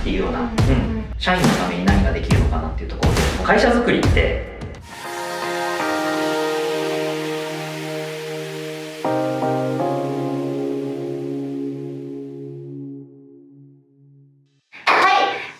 [0.00, 0.48] っていうような、うん、
[1.18, 4.58] 社員のために何ができるのかなっていうところで会社づくりって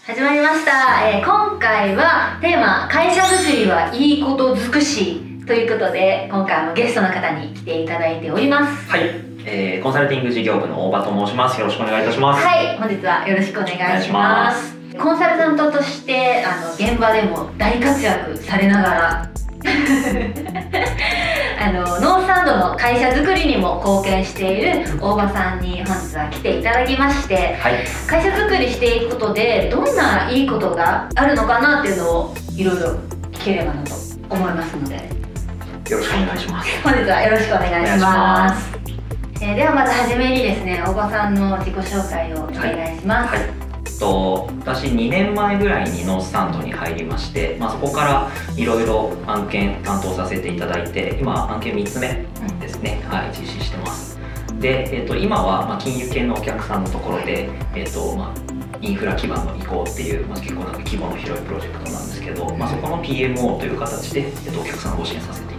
[0.06, 8.90] 始まりました、えー今回はテーマ「会社づくりはいいこと尽くし」ということで今回もゲストの方に来ていただいております。
[8.90, 11.60] はい、えーコンサルティング事業部の大場と申します。
[11.60, 12.44] よろしくお願いいたします。
[12.46, 14.74] はい本日はよろしくお願いします。
[14.98, 19.30] コンサルタントとしてあの現場でも大活躍されながら
[21.62, 27.84] あのノースサンドの会社づくりにも貢献している大場さんに本日は来ていただきましてはい。
[28.06, 32.88] 会社づくりしていくことでどんないいことがあるのかなっていうのをいろいろ
[33.32, 33.92] 聞ければなと
[34.28, 34.96] 思いますので。
[35.88, 36.68] よろしくお願いします。
[36.84, 38.69] 本日はよろしくお願いします
[39.42, 43.70] えーではまずはじめにですね大場さんの自己紹介をお願いします、はい。
[43.98, 52.26] と私2年前ぐらいにノースサンドに入りまして、まあ、そこからいろいろ案件担当させていただいて今案件3つ目
[52.60, 54.18] ですね、はい、実施してます。
[54.58, 65.49] で、えっと今はまあ金融系のお客さんのところで、えっとまあ、インフラ基盤の移行っていう、まあ、結構なんか規模の広いプロジェクトなんですけど、まあ、そこの PMO という形で、えっと、お客さんをご支援させて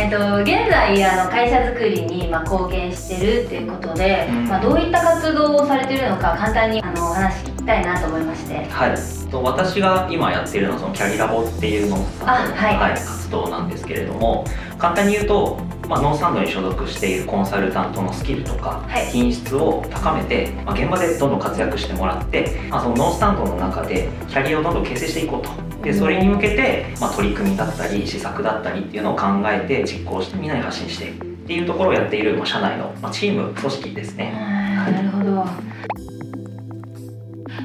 [0.00, 4.48] えっと、現在あの会社づくりに、まあ、貢献してるっていうことで、うん。
[4.48, 8.64] まあ、どういった活動をされてるのか簡単にあのお話聞きたいなと思いまして。
[8.64, 12.94] はい、と私が今やってるのはそのキャリラボっていうの、あはい。
[12.94, 14.46] 活動なんですけれども
[14.78, 15.58] 簡単に言うと、
[15.90, 19.06] まあ、ノースサンドに所属しているコンサルタントのスキルとかはい。
[19.06, 25.50] 品質を高めて、まあ、現場でどんどん活躍してもらって、まあ、そのノースサンドの中でキャリアをどんどん形成していこうと。
[25.82, 34.32] でそれに向けて、まあ、取り組みだったり施策だったりっていうのを考えて実行してみんなに発信していくっていうところをやっている、まあ、社内の、まあ、チーム組織ですね。
[34.76, 35.44] なるほど。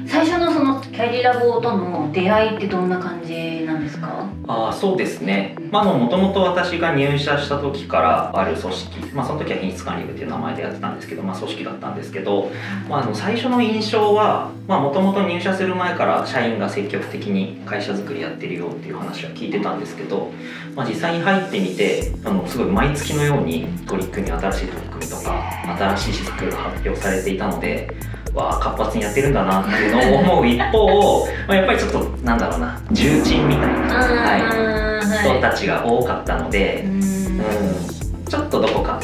[0.08, 4.26] 最初のそのキャリラボとの出会いってどんな感じなんですか？
[4.48, 12.50] あーそうですね、まあ、もともと私が入社した時からある組織、まあ、その時は品質管理部っていう名前でやってたんですけど、まあ、組織だったんですけど、
[12.88, 20.32] まあ、あの最初の印象はもともと入社する前から社員が積極的に会社づくりやってるよっていう話は聞いてたんですけど、
[20.74, 25.42] まあ、実際に入ってみてあのすごい毎月のように取り組み新しい取り組みとか
[25.78, 27.94] 新しい施策が発表されていたので。
[28.36, 36.92] わあ活発にやってるんだなっていうのを思う一方、 まあ、やっぱりちょっとなんだろうな重鎮みたいな、はい、人はたちが多かったのい、で、うん。
[36.92, 39.00] うん、ちょっとどこか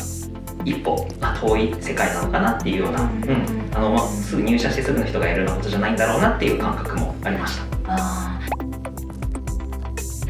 [0.65, 8.32] 一歩、まあ、遠い世界なのかなっていうような、ううんんあのまあ、すぐ入社してすぐの人がやるようなことじゃないんだろうなっていう感覚もありました。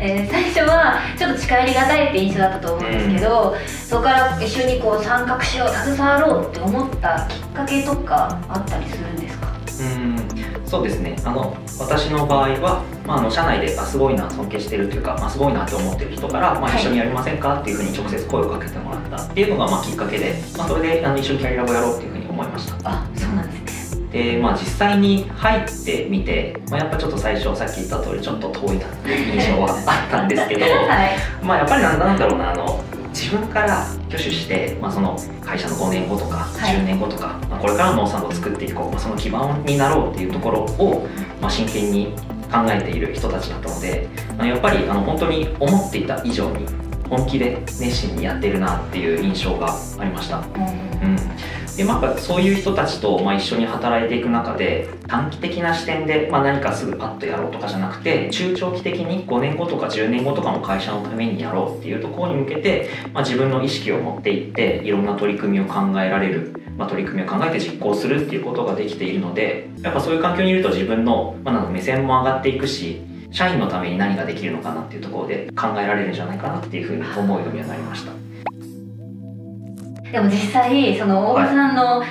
[0.05, 3.55] えー最初はちょっと近寄りがたいって印象だったと思うんですけど、
[3.89, 9.47] そこから一緒にこう参画しよう携わろうって思ったきっかけとかあったりするんですか？
[9.81, 10.17] うん。
[10.67, 11.17] そうですね。
[11.25, 16.81] あの私の場合は、まあ、あの社内であすごいな尊敬してるというか、まあ、すごいなって思ってる人から、まあ、はい。
[16.81, 22.91] 一緒にやりませんかっていうふうに直接声をかけてもらったっていうのがまあきっかけで、まあ、それであの一緒にキャリアボやろうっていうふうに思いました。
[22.91, 23.72] あそうなんですね
[24.13, 30.77] でまあ、実際に入ってみて、まあ、やっぱちょっと最初さっき言った通りちょっと遠いなっていう印象はあったんですけど はい。
[31.43, 36.77] まあやっぱりなんだろうなあの自分から挙手して、まあ、その会社の5年後とかい。
[36.77, 41.09] 10年後とか、まあ、これからの農産を作っていこう、まあ、その基盤になろうっていうところを、
[41.41, 42.15] まあ、真剣に
[42.51, 46.67] 考えている人たちだったので、まあ、やっぱりあの本当に思っていた以上に
[47.09, 50.39] 本気で熱心にやってるなっていう印象がありました。
[50.39, 51.19] うん、
[51.77, 73.01] でまあ、そういう人たちと、まあ、一緒に働いていく中で短期的な視点で、まあ、何かすぐパッとやろうとかじゃなくて中長期的に5年後とか10年後とかも会社のためにやろうっていうところに向けて、まあ、自分の意識を持っていっていろんな取り組みを考えられる、まあ、取り組みを考えて実行するっていうことができているのでやっぱそういう環境にいると自分の,、まあ、なんか目線も上がっていくし
[73.31, 78.13] 社員のために何ができるのかなっていうところで考えられるんじゃないかなっていうふうに思うようにはなりました。
[80.13, 82.03] でも実際その大場さんの,、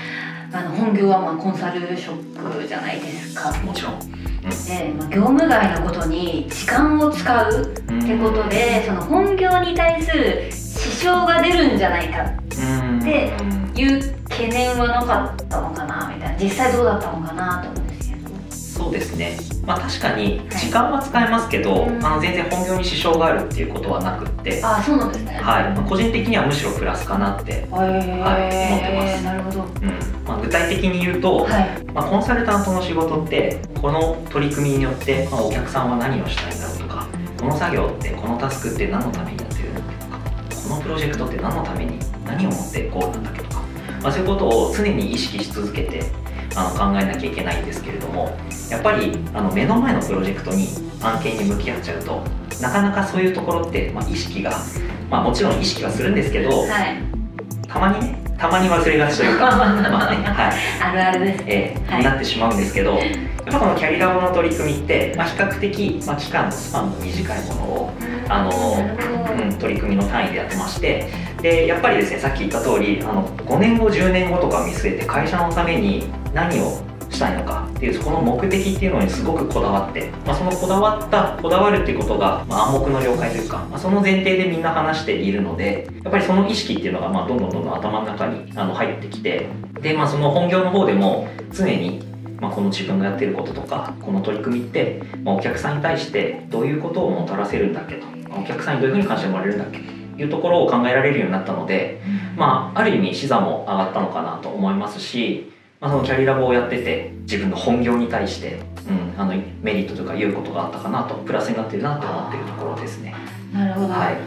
[0.52, 2.20] あの本業はまあコンサル職
[2.68, 3.54] じゃないですか。
[3.64, 4.00] もちろん。
[4.42, 7.66] で、まあ、業務外のことに時間を使うっ
[8.04, 13.00] てことでその本業に対する支障が出るんじゃないかうん。
[13.02, 13.32] で
[13.76, 16.44] いう懸念はなかったのかなみたいな。
[16.44, 17.91] 実際どうだったのかなと思うんですけど
[18.82, 22.04] そうですね、まあ、確かに時間は使えますけど、うん。
[22.04, 25.40] あの全然本業に支障があるっていうことはなくって、ああそうなんですね。
[25.40, 25.64] はい。
[25.76, 29.24] まあ個人的にはむしろプラスかなって、はい思ってます。
[29.24, 29.62] なるほど。
[29.62, 30.24] うん。
[30.26, 31.84] まあ、具体的に言うと、はい。
[31.94, 37.08] まあ、コンサルタントの仕事ってこの取り組みによって、まあ、お客さんは何をしたいんだろうとか
[37.40, 40.20] この作業ってこのタスクって何のためにやってるんだっけとか
[40.70, 43.62] このプロジェクトって何のために何を持ってゴールなんだっけとか、
[44.02, 46.21] まあ、そういうことを常に意識し続けて
[46.56, 48.36] あの考えなきゃいけないんですけれども
[48.70, 50.68] やっぱりあの目の前のプロジェクトに
[51.02, 52.22] 案件に向き合っちゃうと
[52.62, 54.52] なかなかそういうところって、まあ、意識が、
[55.10, 56.98] まあ、もちろん意識はするんですけど、はい。
[57.68, 60.54] たまにねたまに忘れがちというか まあねはい。
[60.82, 61.44] あるあるです。
[61.48, 61.98] えーはい。
[62.00, 67.94] になってしまうんですけどやっぱこのキャリラボの取り組みって、まあ、比較的、まあ、期間のスパンの短いものを
[68.30, 71.10] あのうん、取り組みの単位でやってまして
[71.42, 76.04] でやっぱりですねさっき言った通りあの5年後10年後とかを見据えて会社のために
[76.34, 89.48] 何をしたいのかっていうそこの目的っていうのにすごくこだわって、まあ、そのこだわったこだわるっていうことが、まあ、暗黙の了解というか、まあ、その前提でみんな話しているのでやっぱりその意識っていうのが、まあ、どんどんどんどん頭の中にあの入ってきて
[89.82, 92.10] で、まあ、その本業の方でも常に
[92.42, 102.02] まあ、この自分がやってることとかこの取り組みって、まあ、お客さんに対してどういうことをもたらせるんだっけとまお客さんにどういうふうに感謝してもらえるんだっけいうところを考えられるようになったので、
[102.36, 113.16] まあ、ある意味視座も上がったのかなと思いますし、まあ、そのキャリラボをやってて自分の本業に対して、うん、あのメリットというか良いことがあったかなとプラスになってるなと思っているところですね。
[113.52, 114.18] なるほど、はい。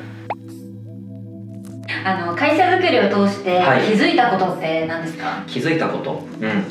[2.05, 3.87] あの会社づくりを通してはい。
[3.87, 6.65] 気づいたことって何ですか、気づいたこと、うん、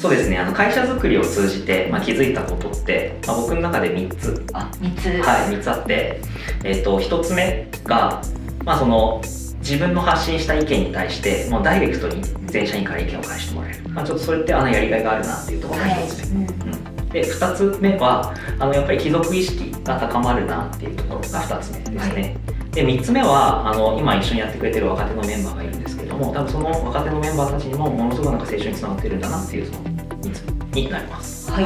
[0.00, 0.38] そうですね。
[0.38, 4.44] あの会社づくりを通じて、まあ、気づいたことって、まあ、僕の中で3つ。
[4.52, 5.06] あ三つ。
[5.06, 6.20] はい、3つあって、
[6.64, 8.22] えっと1つ目が、
[8.68, 9.18] まあ、その
[9.60, 22.36] 自分の発信した意見に対してもうダイレクトに全社員から意見を返してもらえる、まあ、ちょっとそれってあのやりがいがあるなっていうところがはい1つ目、うんうん、で2つ目はあのやっぱり貴族意識が高まるなっていうところが2つ目ですね、
[22.72, 30.40] で3つ目はあの今一緒にやってくれてる若手のメンバーがいるんですけども多分その若手のメンバーたちにもものすごいなんか成長につながってるんだなっていうその3つ
[30.76, 31.50] になります。
[31.50, 31.64] はい。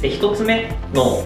[0.00, 1.22] で1つ目の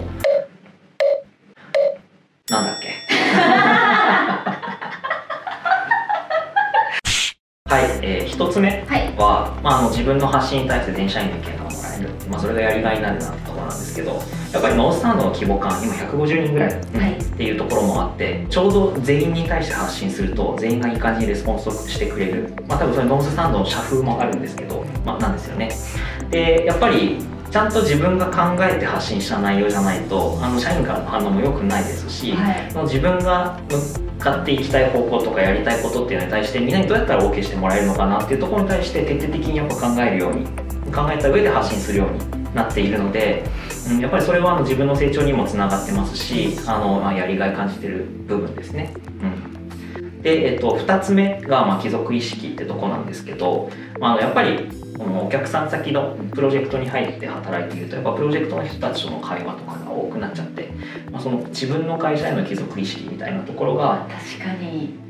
[8.35, 9.13] 1つ目はい。
[9.17, 14.11] は、まあ、あの自分の発信に対して全社員の意見がもらえる、まあ、それがやりがいになるなってところなんですけど
[14.51, 22.53] やっぱりノースタンドの規模感今150人ぐらいっていうところもあってちょうど全員に対して発信すると全員がいい感じにレスポンスをしてくれる。
[22.67, 25.69] まあ多分それノースタンドの社風もあるんですけど、まあ、なんですよね。
[26.29, 27.19] でやっぱり
[27.55, 32.83] ちゃんと自分が考えて発信した内容じゃないとあの社員からの反応も良くないですし、はい。
[32.83, 40.45] 自分が向かっていきたい方向とかやりたいことっていうのに対してみんなにどうやったら OK してもらえるのかなっていうところに対して徹底的にやっぱ考えるように
[40.91, 43.45] 考えた上で発信するようになっているので、
[43.89, 48.93] うん、やっぱりそれはあの自分の成長にもつながってますしあの、まあ、やりがい感じてる部分ですね。
[49.95, 50.21] うん。
[50.21, 60.69] で、えっと、2つ目が、まあ、貴族意識ってとこなんですけど、まああの、やっぱりお客さん先のプロジェクトに入って働いているとやっぱプロジェクトの人たちとの会話とかが多くなっちゃって、
[61.11, 65.05] まあ、その自分の会社への貴族意識みたいなところが確かに。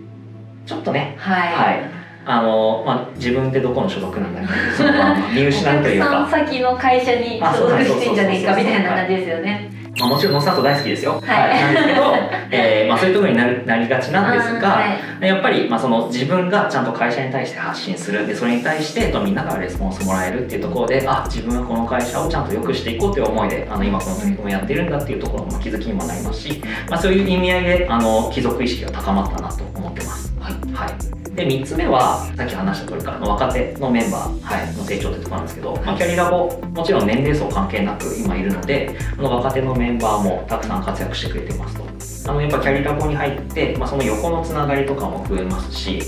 [0.65, 1.91] ちょっとねはい、はい。
[2.25, 11.49] あの、まあ、自分ってどこの所属なんだみたいなそのまあまあ見失うというおか客さん先の会社に所属してんじゃねえかみたいな感じですよねまあ、もちろんノースタート大好きですよ、はい。
[11.61, 12.01] なんですけど、
[12.51, 14.81] えーまあ、そういうところになるなりがちなんですが、
[15.21, 18.27] やっぱり、まあ、その自分がちゃんと会社に対して発信する。
[18.27, 30.33] でそれに対してとみんなからレスポンスもらえるっていうところであ自分はこの会社をちゃんと良くしていこうという思いであの今この取り組みをやってるんだっていうところの気づきにもなりますし、まあ、そういう意味合いであの貴族意識が高まったなと思ってます。
[30.39, 30.53] はい。
[30.73, 41.85] はい、で3つ目はさっき話した通りからの若手のメンバー、はい、の成長というところなんですけど、まあ、キャリラボもちろん年齢層関係なく今いるのでこの若手のメンバーもたくさん活躍してくれてますと。
[42.31, 45.99] あのやっぱキャリラボに入って、まあ、その横のつながりとかも増えますし、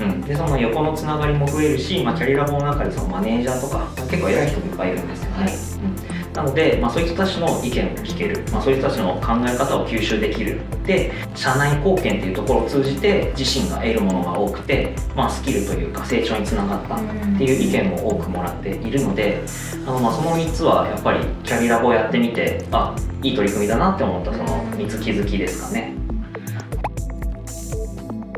[0.00, 5.52] うん、でその横のつながりも増えるし、まあ、キャリラボの中でそのマネージャーとか結構偉い人もいっぱいいるんですよね、はい。
[5.86, 5.91] うん
[6.34, 10.60] なので、まあ、そういう人たちの意見を聞ける、まあ、そういう人たちの考え方を吸収できる。
[10.86, 16.98] で社内貢献っていうところを通じて自身が得るものが多くて、まあ、スキルというか成長につながったっ
[17.38, 19.42] ていう意見も多くもらっているので
[19.86, 25.94] あのまあその3つはやっぱりキャリラボをやってみてあいい取り組みだなって思ったその3つ気づきですかね。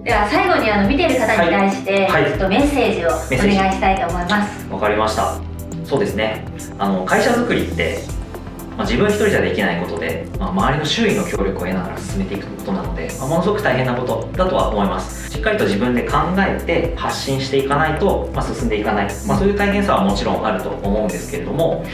[0.03, 2.23] では最後にあの見てる方に対して、はい。
[2.25, 2.33] はい。
[2.33, 3.11] ちょっとメッセージをお
[3.55, 4.69] 願いしたいと思います。
[4.71, 5.44] わかりました
[5.85, 6.47] そうですね。
[6.79, 7.99] あの会社づくりって、
[8.77, 15.31] まあ、自分一人じゃできないことで、まあ、周りの周囲の協力を得ながら進めていくことなので、まあ、ものすごく大変なことだとは思います。
[15.31, 21.85] しっかりと自分で考えて発信していかないと、ま、進んでいかない、ま、そういう大変さはもちろんあると思うんですけれども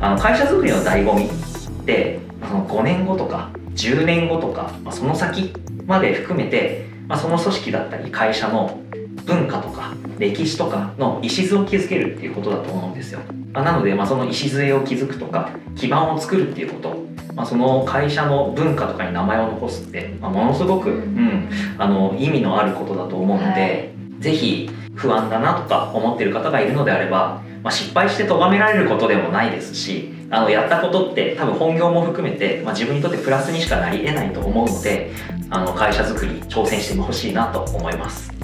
[0.00, 5.52] あの会社づくりの醍醐味ってその5年後とか10年後とか、ま、その先
[5.86, 8.78] まで含めて、ま、その組織だったり会社の
[9.24, 13.20] 文化とか歴史とかの礎を築けるっていうことだと思うんですよ。
[13.52, 16.96] まあなので、まあ、その礎を築くとか基盤を作るっていうこと、
[17.34, 35.10] まあ、その会社の文化とかに名前を残すって、まあ、ものすごく、うん、あの意味のあることだと思うので、ぜひ不安だなとか思ってる方がいるのであれば、まあ、失敗して咎められることでもないですしあのやったことって多分本業も含めて、まあ、自分にとってプラスにしかなり得ないと思うので
[35.50, 38.41] あの会社づくり挑戦してほしいなと思います。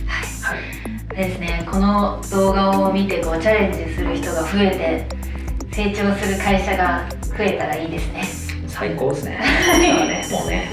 [0.48, 0.54] は
[1.12, 1.66] い、ですね。
[1.70, 8.24] この動画を見てこうチャレンジする人が増えて成長する会社が増えたらいいですね。
[8.66, 9.38] 最高ですね。
[9.78, 10.70] ねもうね、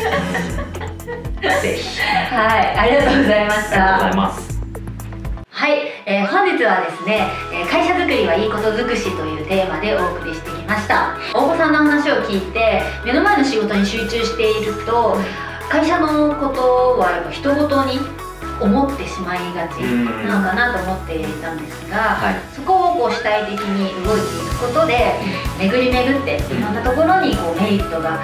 [1.43, 1.99] うん、ぜひ。
[1.99, 2.77] はい。
[2.77, 4.55] ありがとうございましありがとうございたます。
[5.49, 11.17] はい、えー本日はですね、えー会社づくりはいいことづくしというテーマでお送りしてきました。
[11.33, 15.17] 大場さんの話を聞いて目の前の仕事に集中していると
[15.69, 18.14] 会社のことはやっぱ人事に
[18.61, 25.19] 思ってしまいがちなのかなと思っていたんですが、はい、そこをこう主体的に動いていくことで
[25.59, 28.23] 巡り巡っていろんなところにこうメリットが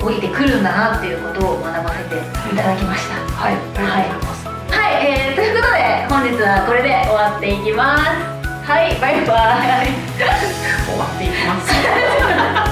[0.00, 3.14] 降りてくるんだなっていうことを学ばせていただきました。
[3.32, 4.32] はい、はい
[4.70, 8.42] はい、えー、ということで本日はこれで終わっていきます。
[8.64, 9.90] はい、バイバイ。
[10.86, 12.71] 終わっていきます。